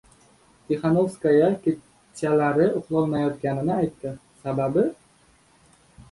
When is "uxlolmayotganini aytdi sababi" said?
2.79-4.87